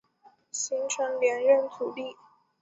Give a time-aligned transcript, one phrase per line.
[0.51, 2.15] 形成连任阻力。